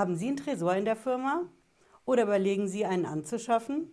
Haben 0.00 0.16
Sie 0.16 0.28
einen 0.28 0.38
Tresor 0.38 0.74
in 0.76 0.86
der 0.86 0.96
Firma 0.96 1.42
oder 2.06 2.22
überlegen 2.22 2.68
Sie, 2.68 2.86
einen 2.86 3.04
anzuschaffen? 3.04 3.92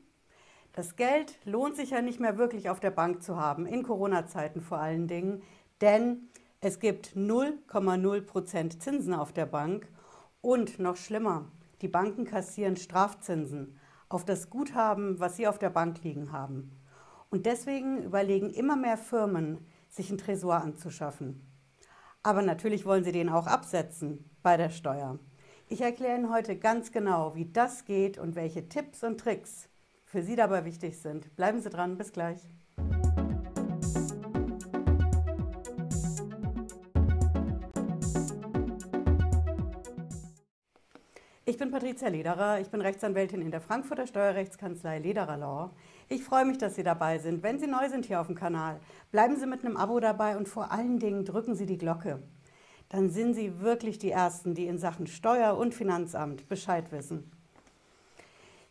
Das 0.72 0.96
Geld 0.96 1.38
lohnt 1.44 1.76
sich 1.76 1.90
ja 1.90 2.02
nicht 2.02 2.22
mehr 2.22 2.38
wirklich 2.38 2.70
auf 2.70 2.80
der 2.80 2.92
Bank 2.92 3.22
zu 3.22 3.36
haben, 3.36 3.66
in 3.66 3.83
Corona-Zeiten 3.83 4.62
vor 4.62 4.78
allen 4.78 5.09
Dingen, 5.09 5.43
denn 5.82 6.30
es 6.62 6.80
gibt 6.80 7.17
0,0% 7.17 8.80
Zinsen 8.80 9.14
auf 9.14 9.34
der 9.34 9.48
Bank 9.48 9.91
und 10.39 10.80
noch 10.80 10.96
schlimmer, 10.96 11.52
die 11.82 11.89
Banken 11.89 12.24
kassieren 12.24 12.78
Strafzinsen 12.78 13.78
auf 14.08 14.24
das 14.24 14.50
Guthaben, 14.50 15.20
was 15.20 15.36
sie 15.36 15.46
auf 15.46 15.60
der 15.60 15.71
Bank 15.71 16.05
liegen 16.05 16.32
haben. 16.32 16.71
Und 17.30 17.46
deswegen 17.46 18.02
überlegen 18.02 18.50
immer 18.52 18.78
mehr 18.78 18.98
Firmen, 18.98 19.58
sich 19.89 20.08
einen 20.08 20.20
Tresor 20.20 20.55
anzuschaffen. 20.55 21.46
Aber 22.24 22.44
natürlich 22.44 22.86
wollen 22.86 23.04
sie 23.04 23.12
den 23.12 23.28
auch 23.28 23.48
absetzen 23.48 24.30
bei 24.42 24.55
der 24.55 24.70
Steuer. 24.70 25.20
Ich 25.70 25.82
erkläre 25.82 26.16
Ihnen 26.16 26.32
heute 26.32 26.56
ganz 26.56 26.94
genau, 26.94 27.36
wie 27.36 27.44
das 27.44 27.84
geht 27.84 28.18
und 28.18 28.36
welche 28.36 28.70
Tipps 28.70 29.04
und 29.04 29.20
Tricks 29.20 29.68
für 30.06 30.21
Sie 30.21 30.38
dabei 30.38 30.64
wichtig 30.64 30.98
sind. 30.98 31.36
Bleiben 31.36 31.60
Sie 31.60 31.70
dran, 31.70 31.98
bis 31.98 32.13
gleich. 32.13 32.39
Ich 41.44 41.58
bin 41.58 41.70
Patricia 41.70 42.08
Lederer, 42.08 42.61
ich 42.61 42.70
bin 42.70 42.80
Rechtsanwältin 42.80 43.41
in 43.41 43.52
der 43.52 43.59
Frankfurter 43.59 44.08
Steuerrechtskanzlei 44.08 44.99
Lederer 44.99 45.36
Law. 45.36 45.72
Ich 46.08 46.23
freue 46.23 46.45
mich, 46.45 46.58
dass 46.58 46.75
Sie 46.75 46.84
dabei 46.84 47.17
sind. 47.20 47.44
Wenn 47.44 47.59
Sie 47.59 47.67
neu 47.67 47.89
sind 47.89 48.05
hier 48.05 48.22
auf 48.22 48.27
dem 48.27 48.38
Kanal, 48.38 48.80
bleiben 49.11 49.36
Sie 49.36 49.45
mit 49.45 49.66
einem 49.66 49.75
Abo 49.75 49.99
dabei 49.99 50.38
und 50.38 50.47
vor 50.47 50.72
allen 50.72 50.99
Dingen 50.99 51.25
drücken 51.25 51.55
Sie 51.55 51.66
die 51.66 51.77
Glocke. 51.77 52.23
Dann 52.89 53.09
sind 53.09 53.33
Sie 53.33 53.59
wirklich 53.59 53.99
die 53.99 54.11
Ersten, 54.11 54.53
die 54.53 54.67
in 54.67 54.77
Sachen 54.77 55.07
Steuer- 55.07 55.57
und 55.57 55.73
Finanzamt 55.73 56.47
Bescheid 56.47 56.91
wissen. 56.91 57.31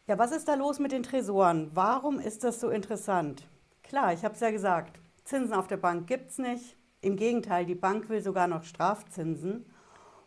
Ja, 0.07 0.19
was 0.19 0.33
ist 0.33 0.49
da 0.49 0.55
los 0.55 0.79
mit 0.79 0.93
den 0.93 1.03
Tresoren? 1.03 1.71
Warum 1.75 2.19
ist 2.19 2.45
das 2.45 2.61
so 2.61 2.71
interessant? 2.71 3.47
Klar, 3.83 4.13
ich 4.13 4.25
habe 4.25 4.35
es 4.35 4.41
ja 4.41 4.51
gesagt, 4.51 4.99
Zinsen 5.25 5.55
auf 5.55 5.67
der 5.67 5.77
Bank 5.77 6.07
gibt 6.07 6.31
es 6.31 6.39
nicht. 6.39 6.77
Im 7.01 7.17
Gegenteil, 7.17 7.67
die 7.67 7.75
Bank 7.75 8.09
will 8.09 8.23
sogar 8.23 8.47
noch 8.47 8.65
Strafzinsen. 8.65 9.67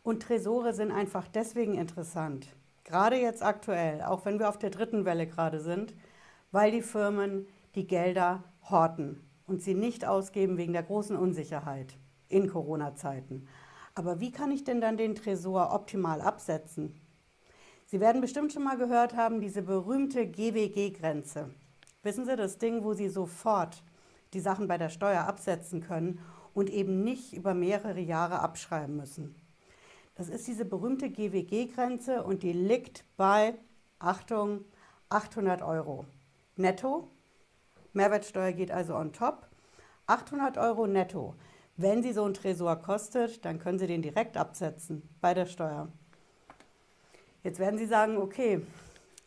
Und 0.04 0.24
Tresore 0.24 0.74
sind 0.74 0.92
einfach 0.92 1.28
deswegen 1.28 1.76
interessant, 1.76 2.56
gerade 2.84 3.18
jetzt 3.18 3.44
aktuell, 3.44 4.02
auch 4.02 4.26
wenn 4.26 4.40
wir 4.40 4.50
auf 4.50 4.58
der 4.58 4.70
dritten 4.70 5.06
Welle 5.06 5.28
gerade 5.28 5.60
sind, 5.60 5.94
weil 6.52 6.72
die 6.72 6.82
Firmen 6.82 7.48
die 7.76 7.86
Gelder 7.86 8.44
horten 8.70 9.22
und 9.46 9.62
sie 9.62 9.76
nicht 9.76 10.06
ausgeben 10.06 10.58
wegen 10.58 10.74
der 10.74 10.84
großen 10.84 11.16
Unsicherheit 11.16 11.98
in 12.28 12.50
Corona-Zeiten. 12.50 13.48
Aber 14.00 14.22
wie 14.22 14.32
kann 14.32 14.50
ich 14.50 14.64
denn 14.64 14.80
dann 14.80 14.96
den 14.96 15.14
Tresor 15.14 15.74
optimal 15.74 16.22
absetzen? 16.22 16.98
Sie 17.86 18.00
werden 18.00 18.22
bestimmt 18.22 18.54
schon 18.54 18.64
mal 18.64 18.78
gehört 18.78 19.14
haben, 19.14 19.42
diese 19.42 19.62
berühmte 19.62 20.26
GWG-Grenze. 20.26 21.50
Wissen 22.02 22.26
Sie, 22.26 22.38
das 22.38 22.58
Ding, 22.60 22.86
wo 22.86 22.94
Sie 22.94 23.10
sofort 23.10 23.84
die 24.32 24.40
Sachen 24.40 24.70
bei 24.70 24.78
der 24.78 24.88
Steuer 24.88 25.26
absetzen 25.26 25.82
können 25.82 26.22
und 26.54 26.70
eben 26.70 27.04
nicht 27.04 27.34
über 27.34 27.54
mehrere 27.54 28.00
Jahre 28.00 28.40
abschreiben 28.40 28.96
müssen. 28.96 29.36
Das 30.16 30.30
ist 30.30 30.48
diese 30.48 30.64
berühmte 30.64 31.10
GWG-Grenze 31.10 32.24
und 32.24 32.42
die 32.42 32.54
liegt 32.54 33.04
bei, 33.18 33.56
Achtung, 34.00 34.64
800 35.10 35.62
Euro 35.62 36.06
netto. 36.56 37.12
Mehrwertsteuer 37.92 38.54
geht 38.54 38.72
also 38.72 38.96
on 38.96 39.12
top. 39.12 39.50
800 40.08 40.58
Euro 40.58 40.88
netto. 40.88 41.36
Wenn 41.82 42.04
Sie 42.04 42.12
so 42.12 42.26
einen 42.26 42.34
Tresor 42.34 42.76
kostet, 42.76 43.46
dann 43.46 43.58
können 43.58 43.80
Sie 43.80 43.88
den 43.88 44.02
direkt 44.02 44.36
absetzen 44.36 45.02
bei 45.22 45.34
der 45.34 45.46
Steuer. 45.46 45.88
Jetzt 47.42 47.58
werden 47.58 47.80
Sie 47.80 47.86
sagen, 47.86 48.18
okay, 48.18 48.60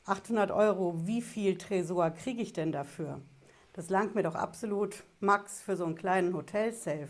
800 0.05 0.51
Euro, 0.51 1.07
wie 1.07 1.23
viel 1.23 1.57
Tresor 1.57 2.11
kriege 2.11 2.43
ich 2.43 2.53
denn 2.53 2.71
dafür? 2.71 3.23
Das 3.73 3.89
langt 3.89 4.15
mir 4.15 4.23
doch 4.23 4.35
absolut 4.35 5.03
max 5.19 5.63
für 5.63 5.79
so 5.79 5.87
einen 5.87 5.95
kleinen 5.95 6.35
Hotelsafe. 6.35 7.09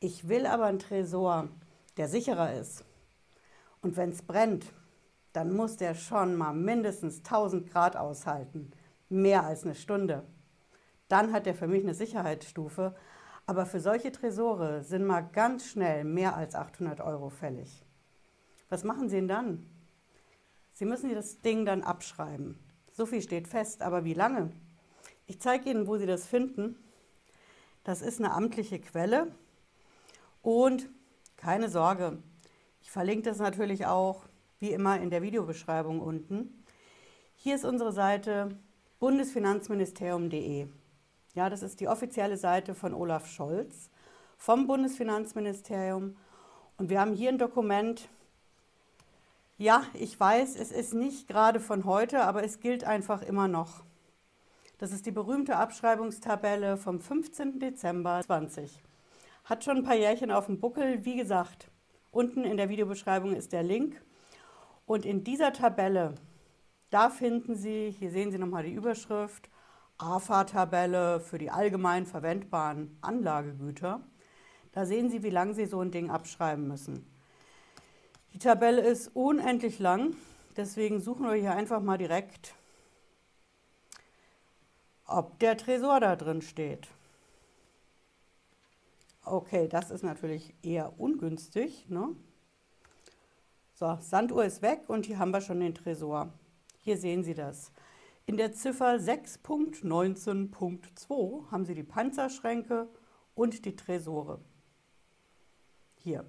Ich 0.00 0.28
will 0.28 0.44
aber 0.44 0.66
einen 0.66 0.80
Tresor, 0.80 1.48
der 1.96 2.08
sicherer 2.08 2.52
ist. 2.52 2.84
Und 3.80 3.96
wenn 3.96 4.10
es 4.10 4.20
brennt, 4.20 4.66
dann 5.32 5.56
muss 5.56 5.78
der 5.78 5.94
schon 5.94 6.36
mal 6.36 6.52
mindestens 6.52 7.20
1000 7.20 7.70
Grad 7.70 7.96
aushalten. 7.96 8.70
Mehr 9.08 9.44
als 9.46 9.64
eine 9.64 9.74
Stunde. 9.74 10.24
Dann 11.08 11.32
hat 11.32 11.46
der 11.46 11.54
für 11.54 11.68
mich 11.68 11.84
eine 11.84 11.94
Sicherheitsstufe. 11.94 12.94
Aber 13.46 13.66
für 13.66 13.80
solche 13.80 14.12
Tresore 14.12 14.82
sind 14.82 15.04
mal 15.04 15.20
ganz 15.20 15.66
schnell 15.66 16.04
mehr 16.04 16.36
als 16.36 16.54
800 16.54 17.00
Euro 17.00 17.28
fällig. 17.28 17.84
Was 18.68 18.84
machen 18.84 19.08
Sie 19.08 19.16
denn 19.16 19.28
dann? 19.28 19.66
Sie 20.72 20.84
müssen 20.84 21.12
das 21.14 21.40
Ding 21.40 21.66
dann 21.66 21.82
abschreiben. 21.82 22.58
So 22.92 23.06
viel 23.06 23.22
steht 23.22 23.48
fest, 23.48 23.82
aber 23.82 24.04
wie 24.04 24.14
lange? 24.14 24.50
Ich 25.26 25.40
zeige 25.40 25.70
Ihnen, 25.70 25.86
wo 25.86 25.96
Sie 25.96 26.06
das 26.06 26.26
finden. 26.26 26.76
Das 27.84 28.00
ist 28.00 28.20
eine 28.20 28.32
amtliche 28.32 28.80
Quelle 28.80 29.34
und 30.40 30.88
keine 31.36 31.68
Sorge, 31.68 32.22
ich 32.82 32.90
verlinke 32.90 33.30
das 33.30 33.38
natürlich 33.38 33.86
auch, 33.86 34.24
wie 34.58 34.72
immer, 34.72 35.00
in 35.00 35.10
der 35.10 35.22
Videobeschreibung 35.22 36.00
unten. 36.00 36.64
Hier 37.36 37.54
ist 37.54 37.64
unsere 37.64 37.92
Seite 37.92 38.58
bundesfinanzministerium.de. 38.98 40.66
Ja, 41.34 41.48
das 41.48 41.62
ist 41.62 41.80
die 41.80 41.88
offizielle 41.88 42.36
Seite 42.36 42.74
von 42.74 42.92
Olaf 42.92 43.26
Scholz 43.26 43.88
vom 44.36 44.66
Bundesfinanzministerium. 44.66 46.14
Und 46.76 46.90
wir 46.90 47.00
haben 47.00 47.14
hier 47.14 47.30
ein 47.30 47.38
Dokument. 47.38 48.10
Ja, 49.56 49.84
ich 49.94 50.18
weiß, 50.18 50.56
es 50.56 50.72
ist 50.72 50.92
nicht 50.92 51.28
gerade 51.28 51.58
von 51.58 51.86
heute, 51.86 52.24
aber 52.24 52.44
es 52.44 52.60
gilt 52.60 52.84
einfach 52.84 53.22
immer 53.22 53.48
noch. 53.48 53.82
Das 54.76 54.92
ist 54.92 55.06
die 55.06 55.10
berühmte 55.10 55.56
Abschreibungstabelle 55.56 56.76
vom 56.76 57.00
15. 57.00 57.60
Dezember 57.60 58.20
2020. 58.26 58.82
Hat 59.44 59.64
schon 59.64 59.78
ein 59.78 59.84
paar 59.84 59.96
Jährchen 59.96 60.30
auf 60.30 60.46
dem 60.46 60.60
Buckel. 60.60 61.06
Wie 61.06 61.16
gesagt, 61.16 61.68
unten 62.10 62.44
in 62.44 62.58
der 62.58 62.68
Videobeschreibung 62.68 63.34
ist 63.34 63.52
der 63.52 63.62
Link. 63.62 64.02
Und 64.84 65.06
in 65.06 65.24
dieser 65.24 65.54
Tabelle, 65.54 66.14
da 66.90 67.08
finden 67.08 67.54
Sie, 67.54 67.94
hier 67.98 68.10
sehen 68.10 68.32
Sie 68.32 68.38
nochmal 68.38 68.64
die 68.64 68.74
Überschrift, 68.74 69.48
AFA-Tabelle 70.02 71.20
für 71.20 71.38
die 71.38 71.50
allgemein 71.50 72.06
verwendbaren 72.06 72.96
Anlagegüter. 73.00 74.00
Da 74.72 74.86
sehen 74.86 75.10
Sie, 75.10 75.22
wie 75.22 75.30
lange 75.30 75.54
Sie 75.54 75.66
so 75.66 75.80
ein 75.80 75.90
Ding 75.90 76.10
abschreiben 76.10 76.66
müssen. 76.66 77.06
Die 78.32 78.38
Tabelle 78.38 78.80
ist 78.80 79.08
unendlich 79.14 79.78
lang, 79.78 80.16
deswegen 80.56 81.00
suchen 81.00 81.26
wir 81.26 81.34
hier 81.34 81.52
einfach 81.52 81.82
mal 81.82 81.98
direkt, 81.98 82.54
ob 85.06 85.38
der 85.38 85.56
Tresor 85.56 86.00
da 86.00 86.16
drin 86.16 86.42
steht. 86.42 86.88
Okay, 89.24 89.68
das 89.68 89.90
ist 89.90 90.02
natürlich 90.02 90.54
eher 90.62 90.98
ungünstig. 90.98 91.88
Ne? 91.88 92.16
So, 93.74 93.98
Sanduhr 94.00 94.44
ist 94.44 94.62
weg 94.62 94.82
und 94.88 95.06
hier 95.06 95.18
haben 95.18 95.30
wir 95.30 95.40
schon 95.40 95.60
den 95.60 95.74
Tresor. 95.74 96.32
Hier 96.80 96.96
sehen 96.96 97.22
Sie 97.22 97.34
das. 97.34 97.70
In 98.26 98.36
der 98.36 98.52
Ziffer 98.52 98.94
6.19.2 98.94 101.50
haben 101.50 101.64
Sie 101.64 101.74
die 101.74 101.82
Panzerschränke 101.82 102.88
und 103.34 103.64
die 103.64 103.74
Tresore. 103.74 104.38
Hier, 105.96 106.24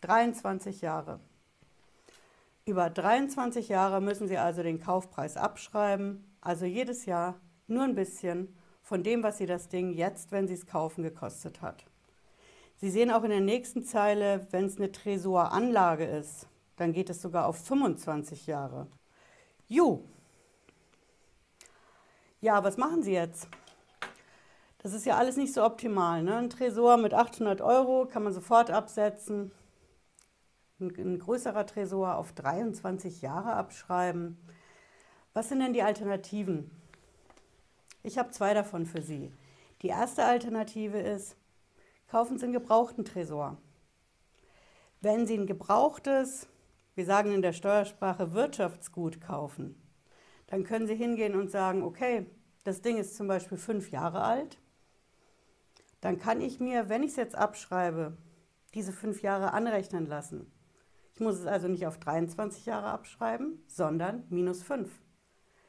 23 0.00 0.80
Jahre. 0.80 1.20
Über 2.64 2.88
23 2.88 3.68
Jahre 3.68 4.00
müssen 4.00 4.26
Sie 4.26 4.38
also 4.38 4.62
den 4.62 4.80
Kaufpreis 4.80 5.36
abschreiben, 5.36 6.24
also 6.40 6.64
jedes 6.64 7.04
Jahr 7.04 7.38
nur 7.66 7.84
ein 7.84 7.94
bisschen 7.94 8.56
von 8.80 9.02
dem, 9.02 9.22
was 9.22 9.36
Sie 9.36 9.46
das 9.46 9.68
Ding 9.68 9.92
jetzt, 9.92 10.32
wenn 10.32 10.48
Sie 10.48 10.54
es 10.54 10.66
kaufen, 10.66 11.02
gekostet 11.02 11.60
hat. 11.60 11.84
Sie 12.76 12.90
sehen 12.90 13.10
auch 13.10 13.22
in 13.22 13.30
der 13.30 13.40
nächsten 13.40 13.84
Zeile, 13.84 14.46
wenn 14.50 14.64
es 14.64 14.78
eine 14.78 14.92
Tresoranlage 14.92 16.06
ist, 16.06 16.48
dann 16.76 16.92
geht 16.92 17.10
es 17.10 17.20
sogar 17.20 17.46
auf 17.46 17.64
25 17.64 18.46
Jahre. 18.46 18.86
Ju. 19.68 20.00
Ja, 22.44 22.62
was 22.62 22.76
machen 22.76 23.02
Sie 23.02 23.14
jetzt? 23.14 23.48
Das 24.82 24.92
ist 24.92 25.06
ja 25.06 25.16
alles 25.16 25.38
nicht 25.38 25.54
so 25.54 25.64
optimal. 25.64 26.22
Ne? 26.22 26.36
Ein 26.36 26.50
Tresor 26.50 26.98
mit 26.98 27.14
800 27.14 27.62
Euro 27.62 28.04
kann 28.04 28.22
man 28.22 28.34
sofort 28.34 28.70
absetzen. 28.70 29.50
Ein, 30.78 30.94
ein 30.94 31.18
größerer 31.18 31.64
Tresor 31.64 32.16
auf 32.16 32.34
23 32.34 33.22
Jahre 33.22 33.54
abschreiben. 33.54 34.36
Was 35.32 35.48
sind 35.48 35.60
denn 35.60 35.72
die 35.72 35.82
Alternativen? 35.82 36.70
Ich 38.02 38.18
habe 38.18 38.30
zwei 38.30 38.52
davon 38.52 38.84
für 38.84 39.00
Sie. 39.00 39.32
Die 39.80 39.88
erste 39.88 40.26
Alternative 40.26 40.98
ist, 40.98 41.38
kaufen 42.08 42.36
Sie 42.36 42.44
einen 42.44 42.52
gebrauchten 42.52 43.06
Tresor. 43.06 43.56
Wenn 45.00 45.26
Sie 45.26 45.38
ein 45.38 45.46
gebrauchtes, 45.46 46.46
wir 46.94 47.06
sagen 47.06 47.32
in 47.32 47.40
der 47.40 47.54
Steuersprache 47.54 48.34
Wirtschaftsgut 48.34 49.22
kaufen, 49.22 49.80
dann 50.46 50.64
können 50.64 50.86
Sie 50.86 50.94
hingehen 50.94 51.34
und 51.34 51.50
sagen, 51.50 51.82
okay, 51.82 52.26
das 52.64 52.82
Ding 52.82 52.96
ist 52.96 53.16
zum 53.16 53.28
Beispiel 53.28 53.58
fünf 53.58 53.90
Jahre 53.90 54.22
alt, 54.22 54.58
dann 56.00 56.18
kann 56.18 56.40
ich 56.40 56.60
mir, 56.60 56.88
wenn 56.88 57.02
ich 57.02 57.12
es 57.12 57.16
jetzt 57.16 57.34
abschreibe, 57.34 58.16
diese 58.74 58.92
fünf 58.92 59.22
Jahre 59.22 59.52
anrechnen 59.52 60.06
lassen. 60.06 60.50
Ich 61.14 61.20
muss 61.20 61.36
es 61.36 61.46
also 61.46 61.68
nicht 61.68 61.86
auf 61.86 61.98
23 61.98 62.66
Jahre 62.66 62.88
abschreiben, 62.88 63.62
sondern 63.68 64.24
minus 64.30 64.62
5. 64.62 64.90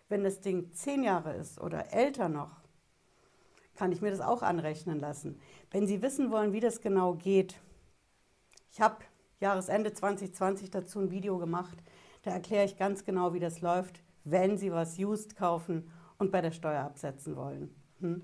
Wenn 0.10 0.24
das 0.24 0.42
Ding 0.42 0.74
10 0.74 1.04
Jahre 1.04 1.36
ist 1.36 1.60
oder 1.60 1.94
älter 1.94 2.30
noch, 2.30 2.62
kann 3.75 3.92
ich 3.92 4.01
mir 4.01 4.10
das 4.10 4.22
auch 4.22 4.42
anrechnen 4.42 5.00
lassen. 5.00 5.39
Wenn 5.69 5.86
Sie 5.86 6.01
wissen 6.01 6.31
wollen, 6.31 6.54
wie 6.54 6.62
das 6.62 6.81
genau 6.81 7.13
geht, 7.13 7.60
ich 8.72 8.81
habe 8.81 9.04
Jahresende 9.39 9.94
2020 9.94 10.72
dazu 10.72 11.00
ein 11.00 11.12
Video 11.12 11.38
gemacht, 11.38 11.77
da 12.24 12.31
erkläre 12.31 12.66
ich 12.66 12.77
ganz 12.77 13.06
genau, 13.06 13.33
wie 13.33 13.39
das 13.39 13.62
läuft, 13.62 14.01
wenn 14.25 14.57
Sie 14.57 14.72
was 14.72 15.00
used 15.00 15.38
kaufen 15.38 15.89
und 16.18 16.31
bei 16.31 16.42
der 16.42 16.51
Steuer 16.51 16.83
absetzen 16.83 17.36
wollen. 17.36 17.74
Hm? 18.00 18.24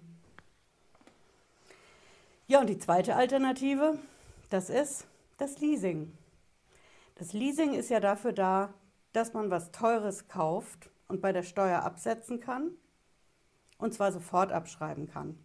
Ja, 2.48 2.60
und 2.60 2.68
die 2.68 2.78
zweite 2.78 3.16
Alternative, 3.16 3.98
das 4.50 4.70
ist 4.70 5.08
das 5.38 5.60
Leasing. 5.60 6.12
Das 7.16 7.34
Leasing 7.34 7.74
ist 7.74 7.90
ja 7.90 8.00
dafür 8.00 8.34
da, 8.34 8.74
dass 9.14 9.34
man 9.34 9.50
was 9.50 9.72
Teures 9.72 10.28
kauft 10.28 10.90
und 11.08 11.22
bei 11.22 11.32
der 11.32 11.44
Steuer 11.44 11.84
absetzen 11.84 12.40
kann 12.40 12.72
und 13.78 13.94
zwar 13.94 14.12
sofort 14.12 14.52
abschreiben 14.52 15.08
kann. 15.08 15.38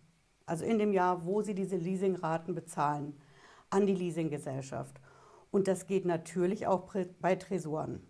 Also 0.47 0.65
in 0.65 0.79
dem 0.79 0.93
Jahr, 0.93 1.25
wo 1.27 1.43
Sie 1.43 1.55
diese 1.55 1.77
Leasingraten 1.77 2.55
bezahlen 2.55 3.21
an 3.71 3.87
die 3.87 3.95
Leasinggesellschaft. 3.95 5.01
Und 5.51 5.69
das 5.69 5.87
geht 5.87 6.05
natürlich 6.05 6.67
auch 6.67 6.95
bei 7.21 7.35
Tresoren. 7.37 8.07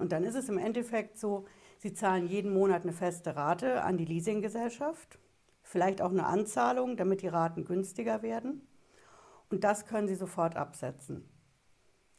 Und 0.00 0.12
dann 0.12 0.24
ist 0.24 0.34
es 0.34 0.48
im 0.48 0.56
Endeffekt 0.56 1.18
so, 1.18 1.44
Sie 1.78 1.92
zahlen 1.92 2.26
jeden 2.26 2.52
Monat 2.52 2.82
eine 2.82 2.92
feste 2.92 3.36
Rate 3.36 3.82
an 3.82 3.98
die 3.98 4.06
Leasinggesellschaft, 4.06 5.18
vielleicht 5.62 6.00
auch 6.00 6.10
eine 6.10 6.26
Anzahlung, 6.26 6.96
damit 6.96 7.22
die 7.22 7.28
Raten 7.28 7.64
günstiger 7.64 8.22
werden. 8.22 8.66
Und 9.50 9.62
das 9.62 9.86
können 9.86 10.08
Sie 10.08 10.14
sofort 10.14 10.56
absetzen. 10.56 11.28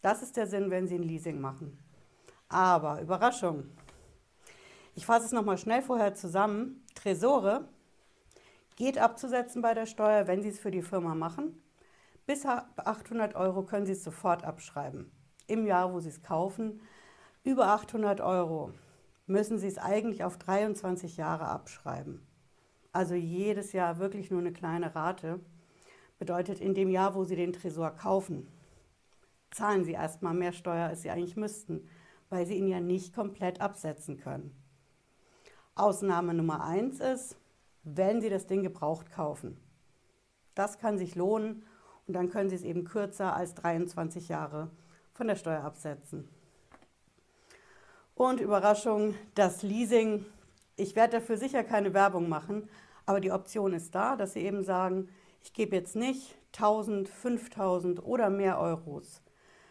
Das 0.02 0.22
ist 0.22 0.38
der 0.38 0.46
Sinn, 0.48 0.70
wenn 0.70 0.88
Sie 0.88 0.96
ein 0.96 1.04
Leasing 1.04 1.42
machen. 1.42 1.80
Aber 2.50 3.02
Überraschung. 3.02 3.66
Ich 4.94 5.06
fasse 5.06 5.26
es 5.26 5.32
nochmal 5.32 5.58
schnell 5.58 5.82
vorher 5.82 6.14
zusammen. 6.14 6.86
Tresore 6.96 7.68
geht 8.76 9.00
abzusetzen 9.00 9.62
bei 9.62 9.74
der 9.74 9.86
Steuer, 9.88 10.28
wenn 10.28 10.44
Sie 10.44 10.50
es 10.50 10.60
für 10.60 10.72
die 10.72 10.82
Firma 10.82 11.16
machen. 11.16 11.62
Bis 12.28 12.46
800 12.46 13.36
Euro 13.36 13.64
können 13.64 13.86
Sie 13.86 13.94
es 13.94 14.04
sofort 14.04 14.44
abschreiben. 14.44 15.12
Im 15.48 15.66
Jahr, 15.66 15.94
wo 15.94 16.00
Sie 16.00 16.10
es 16.10 16.22
kaufen, 16.22 16.82
über 17.44 17.68
800 17.68 18.22
Euro 18.22 18.72
müssen 19.26 19.58
Sie 19.58 19.68
es 19.68 19.80
eigentlich 19.80 20.24
auf 20.24 20.38
23 20.38 21.18
Jahre 21.18 21.46
abschreiben. 21.46 22.22
Also 22.92 23.16
jedes 23.16 23.74
Jahr 23.74 23.98
wirklich 23.98 24.30
nur 24.30 24.42
eine 24.42 24.54
kleine 24.54 24.94
Rate. 24.94 25.40
Bedeutet, 26.20 26.62
in 26.62 26.76
dem 26.76 26.90
Jahr, 26.90 27.16
wo 27.16 27.24
Sie 27.24 27.36
den 27.36 27.54
Tresor 27.54 27.92
kaufen, 27.92 28.48
zahlen 29.50 29.86
Sie 29.86 29.94
erstmal 29.94 30.36
mehr 30.36 30.52
Steuer, 30.52 30.88
als 30.88 31.02
Sie 31.02 31.10
eigentlich 31.10 31.36
müssten, 31.36 31.88
weil 32.30 32.46
Sie 32.46 32.56
ihn 32.56 32.68
ja 32.68 32.80
nicht 32.80 33.16
komplett 33.16 33.60
absetzen 33.60 34.18
können. 34.18 34.56
Ausnahme 35.74 36.36
Nummer 36.36 36.64
eins 36.64 37.00
ist, 37.00 37.38
wenn 37.84 38.22
Sie 38.22 38.30
das 38.30 38.46
Ding 38.46 38.62
gebraucht 38.62 39.10
kaufen. 39.10 39.58
Das 40.54 40.78
kann 40.78 41.00
sich 41.00 41.16
lohnen 41.16 41.64
und 42.06 42.14
dann 42.14 42.30
können 42.30 42.50
Sie 42.50 42.56
es 42.56 42.64
eben 42.64 42.84
kürzer 42.84 43.36
als 43.36 43.56
23 43.56 44.28
Jahre 44.28 44.70
von 45.14 45.28
der 45.28 45.36
Steuer 45.36 45.64
absetzen. 45.64 46.30
Und 48.22 48.40
Überraschung, 48.40 49.16
das 49.34 49.64
Leasing. 49.64 50.28
Ich 50.76 50.96
werde 50.96 51.18
dafür 51.18 51.38
sicher 51.38 51.64
keine 51.64 51.96
Werbung 51.96 52.30
machen, 52.30 52.70
aber 53.08 53.20
die 53.20 53.32
Option 53.32 53.74
ist 53.74 53.96
da, 53.96 54.16
dass 54.16 54.34
Sie 54.34 54.42
eben 54.42 54.64
sagen, 54.64 55.10
ich 55.42 55.54
gebe 55.54 55.76
jetzt 55.76 55.96
nicht 55.96 56.36
1000, 56.56 57.10
5000 57.10 58.06
oder 58.06 58.30
mehr 58.30 58.60
Euros 58.60 59.24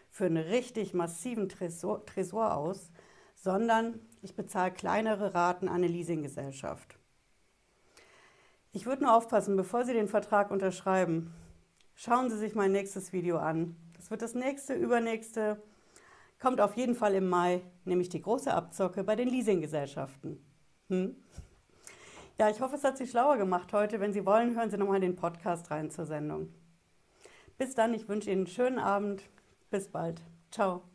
für 0.09 0.25
einen 0.25 0.35
richtig 0.35 0.93
massiven 0.93 1.47
Tresor, 1.47 2.05
Tresor 2.05 2.57
aus, 2.57 2.91
sondern 3.35 4.01
ich 4.21 4.35
bezahle 4.35 4.73
kleinere 4.73 5.33
Raten 5.33 5.69
an 5.69 5.75
eine 5.75 5.87
Leasinggesellschaft. 5.87 6.99
Ich 8.73 8.85
würde 8.85 9.03
nur 9.03 9.15
aufpassen, 9.15 9.55
bevor 9.55 9.85
Sie 9.85 9.93
den 9.93 10.09
Vertrag 10.09 10.51
unterschreiben, 10.51 11.33
schauen 11.95 12.29
Sie 12.29 12.37
sich 12.37 12.53
mein 12.53 12.73
nächstes 12.73 13.13
Video 13.13 13.37
an. 13.37 13.77
Das 13.95 14.11
wird 14.11 14.21
das 14.21 14.35
nächste, 14.35 14.73
übernächste, 14.73 15.63
kommt 16.41 16.59
auf 16.59 16.75
jeden 16.75 16.95
Fall 16.95 17.13
im 17.13 17.29
Mai, 17.29 17.61
nämlich 17.85 18.09
die 18.09 18.21
große 18.21 18.53
Abzocke 18.53 19.03
bei 19.03 19.15
den 19.15 19.29
Leasinggesellschaften. 19.29 20.43
Hm? 20.89 21.15
Ja, 22.37 22.49
ich 22.49 22.59
hoffe, 22.59 22.75
es 22.75 22.83
hat 22.83 22.97
Sie 22.97 23.07
schlauer 23.07 23.37
gemacht 23.37 23.71
heute. 23.71 23.99
Wenn 23.99 24.13
Sie 24.13 24.25
wollen, 24.25 24.55
hören 24.55 24.71
Sie 24.71 24.77
nochmal 24.77 24.99
den 24.99 25.15
Podcast 25.15 25.69
rein 25.69 25.91
zur 25.91 26.05
Sendung. 26.05 26.53
Bis 27.57 27.75
dann, 27.75 27.93
ich 27.93 28.09
wünsche 28.09 28.31
Ihnen 28.31 28.41
einen 28.41 28.47
schönen 28.47 28.79
Abend. 28.79 29.21
Bis 29.69 29.87
bald. 29.87 30.21
Ciao. 30.49 30.90